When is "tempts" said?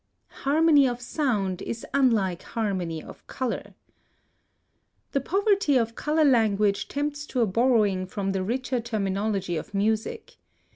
6.87-7.27